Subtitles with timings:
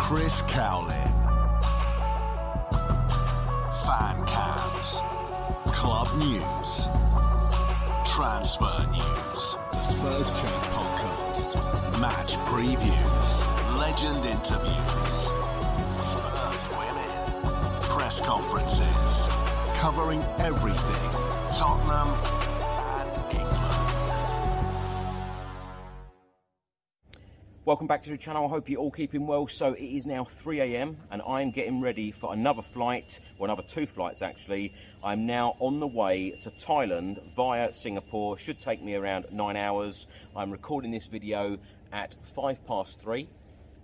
[0.00, 1.12] Chris Cowlin.
[3.86, 5.00] Fan cams.
[5.66, 6.88] Club news.
[8.06, 9.56] Transfer news.
[9.82, 12.00] Spurs Chat podcast.
[12.00, 13.78] Match previews.
[13.78, 15.30] Legend interviews.
[16.02, 17.82] Spurs women.
[17.82, 19.28] Press conferences.
[19.76, 21.10] Covering everything.
[21.52, 22.49] Tottenham
[27.70, 28.46] Welcome back to the channel.
[28.46, 29.46] I hope you're all keeping well.
[29.46, 30.96] So it is now 3 a.m.
[31.12, 34.74] and I'm getting ready for another flight, or another two flights actually.
[35.04, 38.36] I'm now on the way to Thailand via Singapore.
[38.36, 40.08] Should take me around nine hours.
[40.34, 41.58] I'm recording this video
[41.92, 43.28] at five past three,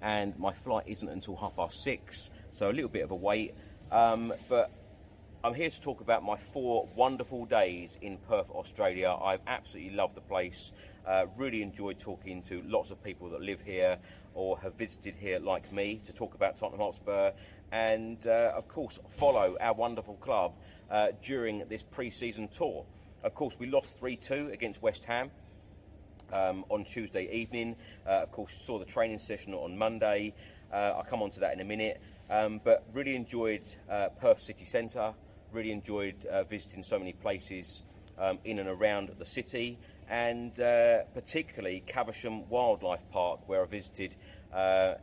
[0.02, 2.32] and my flight isn't until half past six.
[2.50, 3.54] So a little bit of a wait,
[3.92, 4.72] um, but
[5.46, 9.10] I'm here to talk about my four wonderful days in Perth, Australia.
[9.10, 10.72] I've absolutely loved the place.
[11.06, 13.98] Uh, really enjoyed talking to lots of people that live here
[14.34, 17.30] or have visited here, like me, to talk about Tottenham Hotspur
[17.70, 20.54] and, uh, of course, follow our wonderful club
[20.90, 22.84] uh, during this pre season tour.
[23.22, 25.30] Of course, we lost 3 2 against West Ham
[26.32, 27.76] um, on Tuesday evening.
[28.04, 30.34] Uh, of course, saw the training session on Monday.
[30.72, 32.00] Uh, I'll come on to that in a minute.
[32.28, 35.14] Um, but really enjoyed uh, Perth City Centre.
[35.52, 37.82] Really enjoyed uh, visiting so many places
[38.18, 44.14] um, in and around the city, and uh, particularly Caversham Wildlife Park, where I visited
[44.52, 44.94] uh,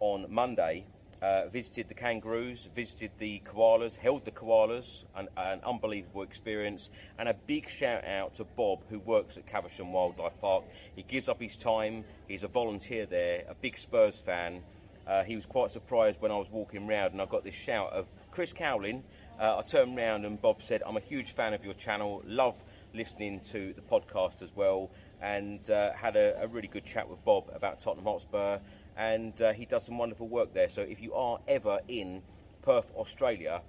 [0.00, 0.86] on Monday.
[1.22, 6.90] Uh, visited the kangaroos, visited the koalas, held the koalas, an, an unbelievable experience.
[7.16, 10.64] And a big shout out to Bob, who works at Caversham Wildlife Park.
[10.96, 14.62] He gives up his time, he's a volunteer there, a big Spurs fan.
[15.06, 17.92] Uh, he was quite surprised when I was walking round and I got this shout
[17.92, 19.04] of Chris Cowlin.
[19.40, 22.62] Uh, I turned round and Bob said, I'm a huge fan of your channel, love
[22.94, 27.24] listening to the podcast as well, and uh, had a, a really good chat with
[27.24, 28.58] Bob about Tottenham Hotspur
[28.96, 30.68] and uh, he does some wonderful work there.
[30.68, 32.22] So if you are ever in
[32.62, 33.62] Perth, Australia,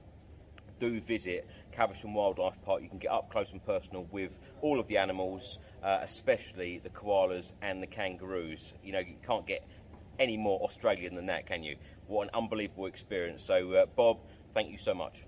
[0.80, 2.82] do visit Caversham Wildlife Park.
[2.82, 6.90] You can get up close and personal with all of the animals, uh, especially the
[6.90, 8.74] koalas and the kangaroos.
[8.84, 9.66] You know, you can't get
[10.20, 11.78] any more Australian than that, can you?
[12.08, 13.44] What an unbelievable experience.
[13.44, 14.20] So, uh, Bob,
[14.54, 15.24] thank you so much.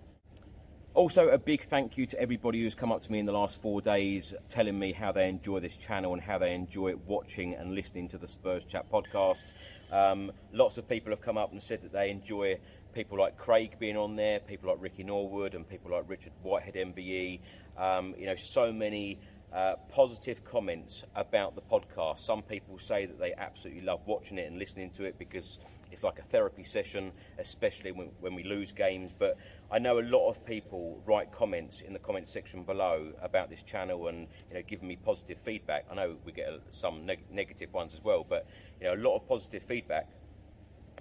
[0.95, 3.61] Also, a big thank you to everybody who's come up to me in the last
[3.61, 7.75] four days telling me how they enjoy this channel and how they enjoy watching and
[7.75, 9.51] listening to the Spurs Chat podcast.
[9.91, 12.59] Um, lots of people have come up and said that they enjoy
[12.93, 16.75] people like Craig being on there, people like Ricky Norwood, and people like Richard Whitehead
[16.75, 17.41] MBE.
[17.77, 19.19] Um, you know, so many
[19.55, 22.19] uh, positive comments about the podcast.
[22.19, 25.59] Some people say that they absolutely love watching it and listening to it because
[25.93, 29.13] it's like a therapy session, especially when, when we lose games.
[29.17, 29.37] But
[29.71, 33.63] I know a lot of people write comments in the comment section below about this
[33.63, 35.85] channel and you know giving me positive feedback.
[35.89, 38.47] I know we get some neg- negative ones as well, but
[38.81, 40.09] you know a lot of positive feedback.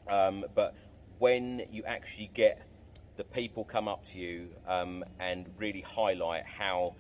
[0.08, 0.76] Um, but
[1.18, 2.62] when you actually get
[3.16, 6.94] the people come up to you um, and really highlight how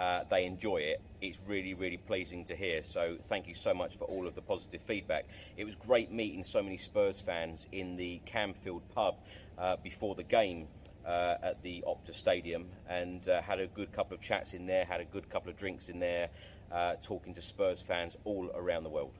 [0.00, 2.82] uh, they enjoy it, it's really, really pleasing to hear.
[2.82, 5.26] So, thank you so much for all of the positive feedback.
[5.58, 9.16] It was great meeting so many Spurs fans in the Camfield pub
[9.58, 10.66] uh, before the game.
[11.02, 14.84] Uh, at the Optus Stadium and uh, had a good couple of chats in there,
[14.84, 16.28] had a good couple of drinks in there,
[16.70, 19.14] uh, talking to Spurs fans all around the world.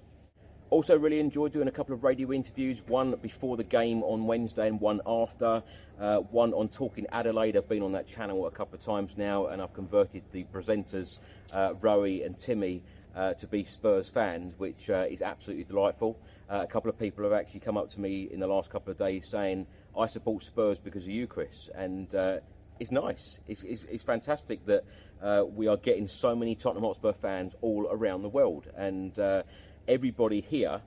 [0.70, 4.68] Also, really enjoyed doing a couple of radio interviews, one before the game on Wednesday
[4.68, 5.64] and one after.
[6.00, 7.56] Uh, one on Talking Adelaide.
[7.56, 11.18] I've been on that channel a couple of times now and I've converted the presenters,
[11.52, 12.82] uh, Rowie and Timmy,
[13.16, 16.16] uh, to be Spurs fans, which uh, is absolutely delightful.
[16.48, 18.92] Uh, a couple of people have actually come up to me in the last couple
[18.92, 19.66] of days saying,
[19.98, 21.68] I support Spurs because of you, Chris.
[21.74, 22.38] And uh,
[22.78, 23.40] it's nice.
[23.48, 24.84] It's, it's, it's fantastic that
[25.20, 28.68] uh, we are getting so many Tottenham Hotspur fans all around the world.
[28.76, 29.42] And uh,
[29.90, 30.80] everybody here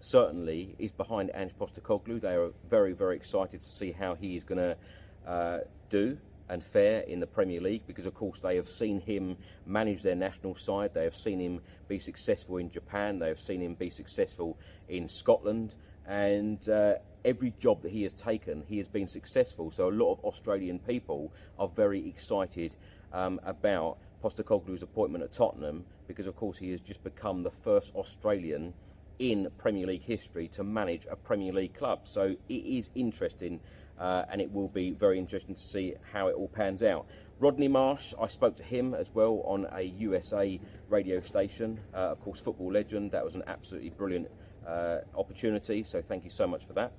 [0.00, 2.20] certainly is behind Ange Postecoglou.
[2.20, 6.18] They are very, very excited to see how he is going to do
[6.50, 10.14] and fare in the Premier League because, of course, they have seen him manage their
[10.14, 10.92] national side.
[10.92, 13.18] They have seen him be successful in Japan.
[13.18, 14.58] They have seen him be successful
[14.90, 15.74] in Scotland.
[16.06, 19.70] And uh, every job that he has taken, he has been successful.
[19.70, 22.74] So a lot of Australian people are very excited
[23.12, 27.94] um, about Postecoglou's appointment at Tottenham because, of course, he has just become the first
[27.94, 28.74] Australian
[29.18, 32.00] in Premier League history to manage a Premier League club.
[32.04, 33.60] So it is interesting
[33.98, 37.06] uh, and it will be very interesting to see how it all pans out.
[37.38, 40.58] Rodney Marsh, I spoke to him as well on a USA
[40.88, 43.12] radio station, uh, of course, football legend.
[43.12, 44.28] That was an absolutely brilliant
[44.66, 46.92] uh, opportunity, so thank you so much for that.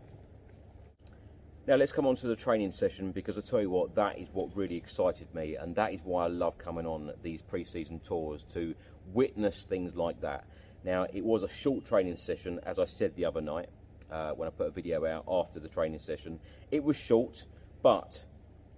[1.68, 4.30] Now let's come on to the training session because I tell you what, that is
[4.34, 8.44] what really excited me, and that is why I love coming on these pre-season tours
[8.46, 8.74] to
[9.14, 10.46] witness things like that.
[10.84, 13.70] Now it was a short training session, as I said the other night
[14.12, 16.40] uh, when I put a video out after the training session.
[16.72, 17.46] It was short,
[17.84, 18.26] but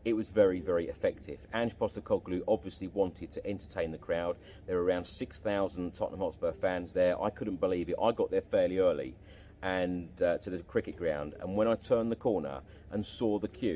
[0.03, 1.47] it was very, very effective.
[1.53, 4.35] Ange Postecoglou obviously wanted to entertain the crowd.
[4.67, 7.21] There were around 6,000 Tottenham Hotspur fans there.
[7.21, 7.95] I couldn't believe it.
[8.01, 9.15] I got there fairly early
[9.63, 12.59] and uh, to the cricket ground, and when I turned the corner
[12.91, 13.75] and saw the queue.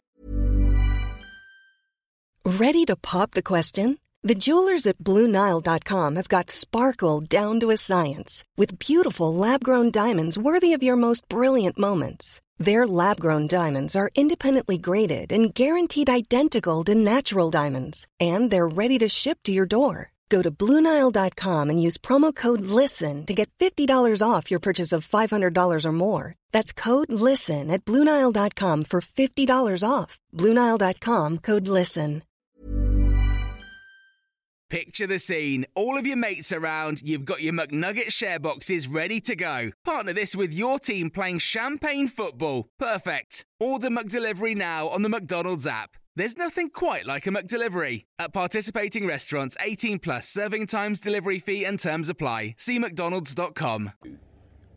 [2.45, 3.97] Ready to pop the question?
[4.23, 10.37] The jewelers at BlueNile.com have got sparkle down to a science with beautiful lab-grown diamonds
[10.37, 12.41] worthy of your most brilliant moments.
[12.57, 18.67] Their lab grown diamonds are independently graded and guaranteed identical to natural diamonds, and they're
[18.67, 20.11] ready to ship to your door.
[20.29, 25.07] Go to Bluenile.com and use promo code LISTEN to get $50 off your purchase of
[25.07, 26.35] $500 or more.
[26.51, 30.19] That's code LISTEN at Bluenile.com for $50 off.
[30.33, 32.23] Bluenile.com code LISTEN.
[34.69, 35.65] Picture the scene.
[35.75, 39.71] All of your mates around, you've got your McNugget share boxes ready to go.
[39.85, 42.67] Partner this with your team playing champagne football.
[42.77, 43.45] Perfect.
[43.61, 45.95] Order McDelivery now on the McDonald's app.
[46.17, 48.05] There's nothing quite like a McDelivery.
[48.17, 52.55] At participating restaurants, 18 plus serving times, delivery fee, and terms apply.
[52.57, 53.91] See McDonald's.com.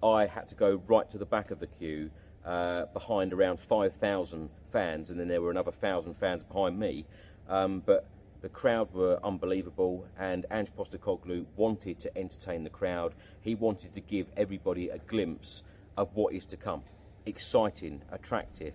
[0.02, 2.10] I had to go right to the back of the queue
[2.44, 7.06] uh, behind around 5,000 fans, and then there were another 1,000 fans behind me.
[7.48, 8.06] Um, but
[8.42, 13.14] the crowd were unbelievable, and Ange Postecoglou wanted to entertain the crowd.
[13.40, 15.62] He wanted to give everybody a glimpse
[15.96, 16.82] of what is to come.
[17.24, 18.74] Exciting, attractive,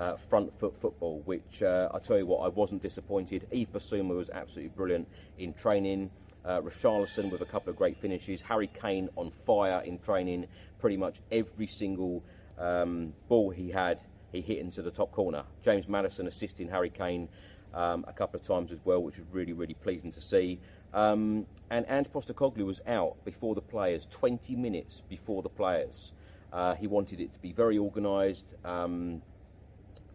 [0.00, 3.46] uh, front foot football, which uh, I tell you what, I wasn't disappointed.
[3.52, 5.06] Yves Bissouma was absolutely brilliant
[5.38, 6.10] in training.
[6.42, 8.40] Uh, Richarlison with a couple of great finishes.
[8.40, 10.46] Harry Kane on fire in training.
[10.78, 12.24] Pretty much every single
[12.58, 14.00] um, ball he had,
[14.32, 15.44] he hit into the top corner.
[15.62, 17.28] James Maddison assisting Harry Kane
[17.74, 20.58] um, a couple of times as well, which was really, really pleasing to see.
[20.94, 26.14] Um, and Ange Postecoglou was out before the players, 20 minutes before the players.
[26.50, 28.54] Uh, he wanted it to be very organised.
[28.64, 29.20] Um,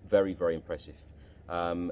[0.07, 0.97] very, very impressive.
[1.49, 1.91] Um,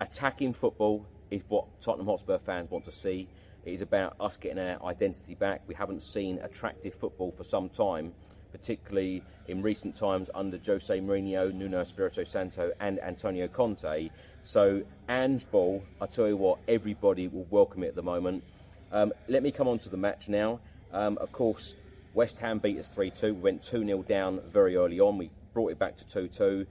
[0.00, 3.28] attacking football is what Tottenham Hotspur fans want to see.
[3.64, 5.62] It is about us getting our identity back.
[5.66, 8.12] We haven't seen attractive football for some time,
[8.52, 14.10] particularly in recent times under Jose Mourinho, Nuno Espirito Santo, and Antonio Conte.
[14.42, 18.44] So, Ange Ball, I tell you what, everybody will welcome it at the moment.
[18.92, 20.60] Um, let me come on to the match now.
[20.92, 21.74] Um, of course,
[22.14, 23.34] West Ham beat us 3 2.
[23.34, 25.18] We went 2 0 down very early on.
[25.18, 26.66] We brought it back to 2 2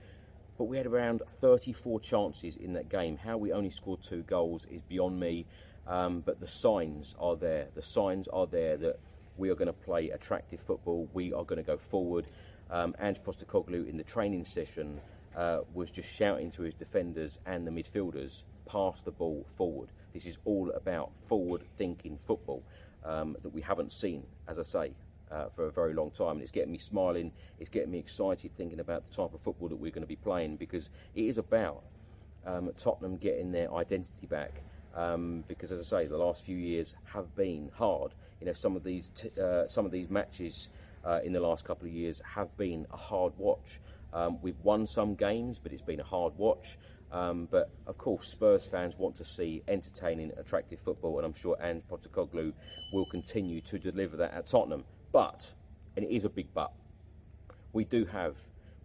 [0.58, 3.16] but we had around 34 chances in that game.
[3.16, 5.46] How we only scored two goals is beyond me,
[5.86, 7.68] um, but the signs are there.
[7.74, 8.98] The signs are there that
[9.36, 11.08] we are going to play attractive football.
[11.12, 12.26] We are going to go forward.
[12.70, 13.20] Um, Ange
[13.68, 15.00] in the training session
[15.36, 19.90] uh, was just shouting to his defenders and the midfielders, pass the ball forward.
[20.12, 22.62] This is all about forward-thinking football
[23.04, 24.92] um, that we haven't seen, as I say,
[25.30, 26.32] uh, for a very long time.
[26.32, 29.68] And it's getting me smiling, it's getting me excited thinking about the type of football
[29.68, 31.82] that we're going to be playing because it is about
[32.46, 34.62] um, Tottenham getting their identity back.
[34.94, 38.14] Um, because, as I say, the last few years have been hard.
[38.40, 40.70] You know, some of these t- uh, some of these matches
[41.04, 43.78] uh, in the last couple of years have been a hard watch.
[44.14, 46.78] Um, we've won some games, but it's been a hard watch.
[47.12, 51.56] Um, but of course, Spurs fans want to see entertaining, attractive football, and I'm sure
[51.62, 52.52] Ange Postecoglou
[52.92, 54.84] will continue to deliver that at Tottenham.
[55.16, 55.50] But,
[55.96, 56.72] and it is a big but,
[57.72, 58.36] we do have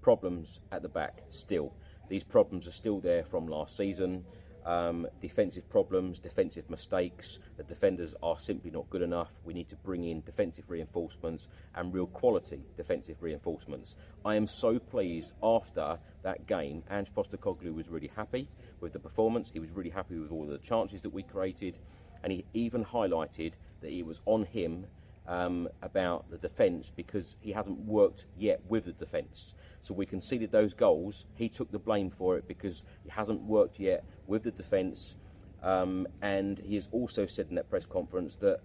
[0.01, 1.73] problems at the back still.
[2.07, 4.23] These problems are still there from last season.
[4.65, 7.39] um, defensive problems, defensive mistakes.
[7.57, 9.33] The defenders are simply not good enough.
[9.43, 13.95] We need to bring in defensive reinforcements and real quality defensive reinforcements.
[14.25, 16.83] I am so pleased after that game.
[16.89, 18.47] Ange Postecoglou was really happy
[18.79, 19.49] with the performance.
[19.51, 21.79] He was really happy with all the chances that we created,
[22.23, 24.85] and he even highlighted that it was on him
[25.27, 29.53] um, about the defence because he hasn't worked yet with the defence.
[29.81, 31.25] So we conceded those goals.
[31.35, 35.15] He took the blame for it because he hasn't worked yet with the defence.
[35.63, 38.59] Um, and he has also said in that press conference that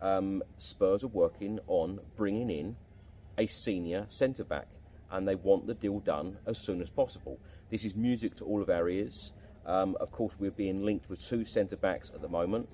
[0.00, 2.76] um, Spurs are working on bringing in
[3.38, 4.68] a senior centre back
[5.10, 7.38] and they want the deal done as soon as possible.
[7.70, 9.32] This is music to all of our ears.
[9.64, 12.68] Um, of course, we're being linked with two centre backs at the moment.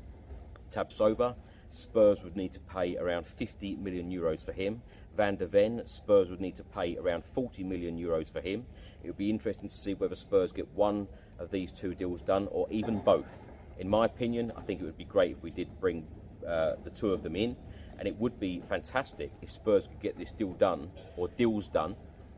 [0.71, 1.35] Tapsoba
[1.73, 4.83] Spurs would need to pay around 50 million euros for him.
[5.17, 8.67] Van der Ven, Spurs would need to pay around 40 million euros for him.
[9.03, 12.49] It would be interesting to see whether Spurs get one of these two deals done
[12.51, 13.47] or even both.
[13.79, 16.07] In my opinion, I think it would be great if we did bring
[16.47, 17.57] uh, the two of them in,
[17.99, 21.97] and it would be fantastic if Spurs could get this deal done or deals done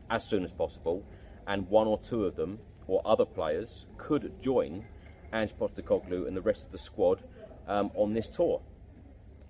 [0.09, 1.03] as soon as possible,
[1.47, 4.85] and one or two of them or other players could join
[5.33, 7.21] Ange Postecoglou and the rest of the squad
[7.67, 8.61] um, on this tour.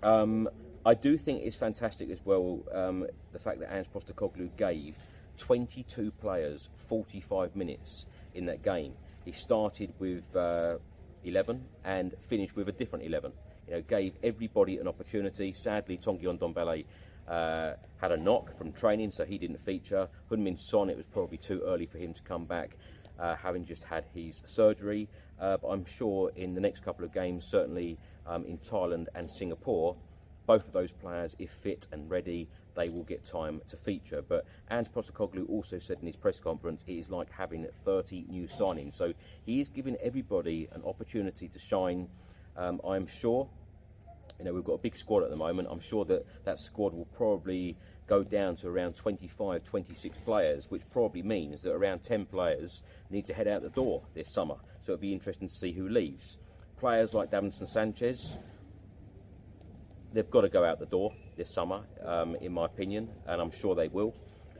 [0.03, 0.49] Um,
[0.85, 4.97] I do think it's fantastic as well um, the fact that Ange Postecoglou gave
[5.37, 8.93] 22 players 45 minutes in that game.
[9.23, 10.77] He started with uh,
[11.23, 13.31] 11 and finished with a different 11.
[13.67, 15.53] You know, gave everybody an opportunity.
[15.53, 16.85] Sadly, Tanguy Ndombele
[17.27, 20.07] uh, had a knock from training, so he didn't feature.
[20.29, 22.77] Heung-min Son, it was probably too early for him to come back,
[23.19, 25.07] uh, having just had his surgery.
[25.39, 29.29] Uh, but I'm sure in the next couple of games, certainly um, in Thailand and
[29.29, 29.95] Singapore,
[30.45, 34.21] both of those players, if fit and ready, they will get time to feature.
[34.21, 34.89] But Ange
[35.49, 38.93] also said in his press conference it is like having 30 new signings.
[38.93, 39.13] So
[39.45, 42.07] he is giving everybody an opportunity to shine.
[42.55, 43.47] Um, I'm sure.
[44.39, 45.67] You know, we've got a big squad at the moment.
[45.71, 47.77] I'm sure that that squad will probably
[48.07, 53.25] go down to around 25, 26 players, which probably means that around 10 players need
[53.27, 54.55] to head out the door this summer.
[54.81, 56.37] So it'll be interesting to see who leaves.
[56.77, 58.35] Players like Davinson Sanchez,
[60.13, 63.51] they've got to go out the door this summer, um, in my opinion, and I'm
[63.51, 64.13] sure they will.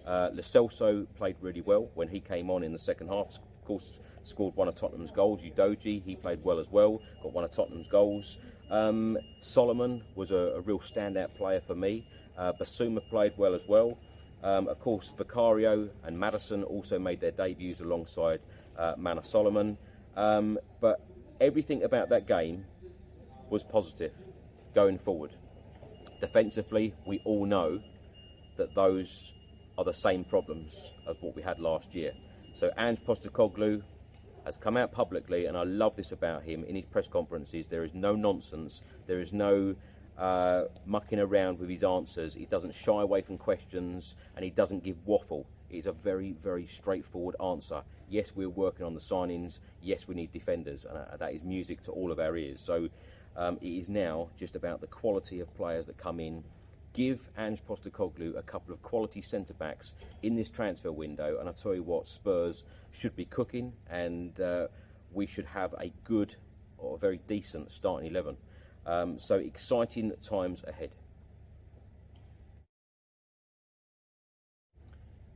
[0.06, 3.28] Uh, Lo Celso played really well when he came on in the second half.
[3.28, 5.42] Of course, scored one of Tottenham's goals.
[5.42, 8.38] Udogie, he played well as well, got one of Tottenham's goals.
[8.70, 12.08] Um, Solomon was a, a, real standout player for me.
[12.38, 13.98] Uh, Bissouma played well as well.
[14.44, 18.40] Um, of course, Vicario and Maddison also made their debuts alongside
[18.78, 19.78] uh, Solomon.
[20.16, 21.00] Um, but
[21.40, 22.66] everything about that game
[23.50, 24.14] was positive
[24.74, 25.32] going forward.
[26.20, 27.82] Defensively, we all know
[28.58, 29.34] that those
[29.78, 32.14] are the same problems as what we had last year.
[32.54, 33.84] So Ange Postecoglou
[34.46, 37.68] has come out publicly, and I love this about him in his press conferences.
[37.68, 38.84] There is no nonsense.
[39.08, 39.76] There is no
[40.18, 42.34] uh, mucking around with his answers.
[42.34, 45.48] He doesn't shy away from questions, and he doesn't give waffle.
[45.70, 47.82] It's a very, very straightforward answer.
[48.10, 49.60] Yes, we're working on the signings.
[49.82, 52.62] Yes, we need defenders, and uh, that is music to all of our ears.
[52.62, 52.90] So
[53.36, 56.44] um, it is now just about the quality of players that come in.
[56.96, 61.52] Give Ange Postecoglou a couple of quality centre backs in this transfer window, and I
[61.52, 64.68] tell you what, Spurs should be cooking, and uh,
[65.12, 66.38] we should have a good
[66.78, 68.38] or a very decent starting eleven.
[68.86, 70.92] Um, so exciting times ahead.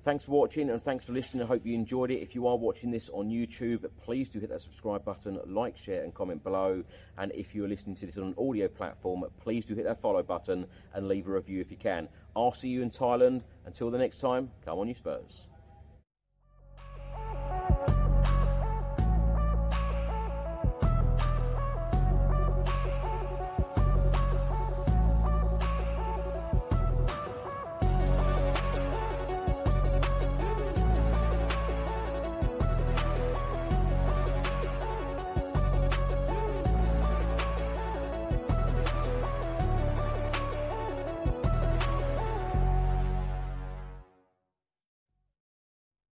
[0.01, 1.43] Thanks for watching and thanks for listening.
[1.43, 2.21] I hope you enjoyed it.
[2.21, 6.03] If you are watching this on YouTube, please do hit that subscribe button, like, share,
[6.03, 6.85] and comment below.
[7.17, 10.23] And if you're listening to this on an audio platform, please do hit that follow
[10.23, 12.07] button and leave a review if you can.
[12.33, 13.43] I'll see you in Thailand.
[13.65, 15.49] Until the next time, come on, you Spurs.